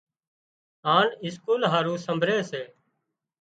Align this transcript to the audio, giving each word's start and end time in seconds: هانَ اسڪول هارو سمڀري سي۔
هانَ 0.87 1.07
اسڪول 1.25 1.61
هارو 1.71 1.93
سمڀري 2.05 2.39
سي۔ 2.49 2.63